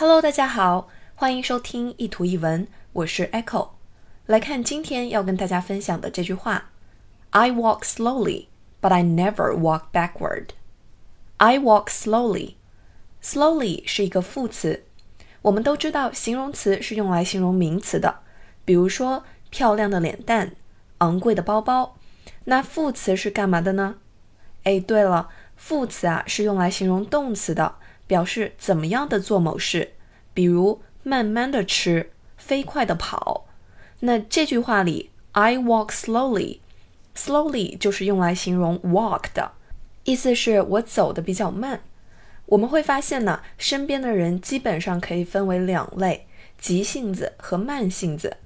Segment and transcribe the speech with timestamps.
[0.00, 3.70] Hello，大家好，欢迎收听一图一文，我是 Echo。
[4.26, 6.70] 来看今天要跟大家分享的这句话
[7.30, 8.46] ：I walk slowly,
[8.80, 10.50] but I never walk backward.
[11.38, 12.54] I walk slowly.
[13.20, 14.84] Slowly 是一个副词，
[15.42, 18.20] 我们都知道形容词是用来形容名词的，
[18.64, 20.52] 比如说漂亮的脸蛋、
[20.98, 21.96] 昂贵的包包。
[22.44, 23.96] 那副词是干嘛的呢？
[24.62, 27.74] 哎，对了，副词啊是用来形容动词的。
[28.08, 29.92] 表示怎么样的做某事，
[30.34, 33.46] 比如慢慢的吃，飞快的跑。
[34.00, 39.52] 那这句话里，I walk slowly，slowly 就是用来形容 walk 的，
[40.04, 41.82] 意思是我走的比较慢。
[42.46, 46.26] 我们会发现呢，身边的人基本上可以分为两类：
[46.58, 48.38] 急性子和慢性子。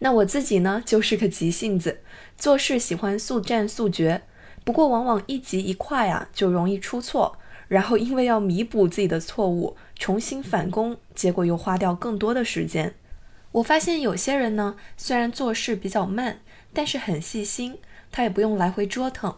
[0.00, 2.00] 那我自己呢，就是个急性子，
[2.36, 4.22] 做事喜欢速战速决，
[4.64, 7.38] 不过往往一急一快啊，就容易出错。
[7.68, 12.94] 然后因为要弥补自己的错误，重新返工，结果又花掉更多的时间。
[13.52, 16.40] 我发现有些人呢，虽然做事比较慢，
[16.72, 17.78] 但是很细心，
[18.10, 19.36] 他也不用来回折腾。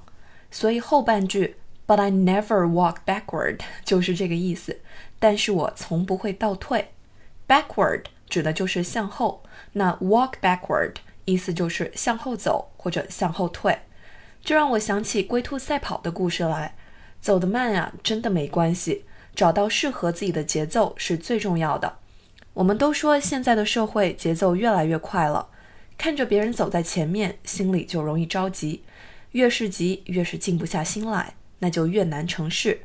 [0.51, 4.81] 所以后半句 “But I never walk backward” 就是这个意思。
[5.19, 6.89] 但是我从不会倒退。
[7.47, 10.95] Backward 指的就是向后，那 walk backward
[11.27, 13.79] 意思就是向后走或者向后退。
[14.43, 16.75] 这让我想起龟兔赛跑的故事来。
[17.27, 21.97] 走得慢呀，真的没关系，找到适合自己的节奏是最重要的。
[22.55, 25.49] 我们都说现在的社会节奏越来越快了，
[25.99, 28.85] 看着别人走在前面，心里就容易着急，
[29.33, 32.83] 越是急越是静不下心来，那就越难成事。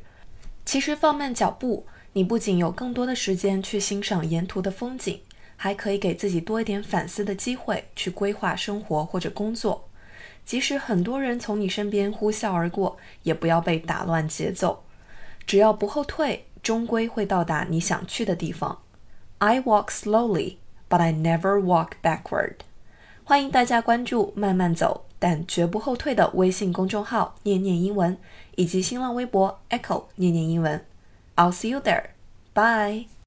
[0.64, 5.20] 其实放慢脚步，你不仅有更多的时间去欣赏沿途的风景，
[5.54, 9.88] 还可以给自己多一点反思的机会，去规划生活或者工作。
[10.44, 14.84] 即使很多人从你身边呼啸而过，也不要被打乱节奏。
[15.46, 18.78] 只要不后退，终归会到达你想去的地方。
[19.38, 20.56] I walk slowly,
[20.88, 22.56] but I never walk backward。
[23.24, 28.16] 欢迎大家关注“慢慢走，但绝不后退”的微信公众号“念念英文”，
[28.56, 30.84] 以及新浪微博 “Echo 念念英文”。
[31.36, 32.06] I'll see you there.
[32.52, 33.12] Bye.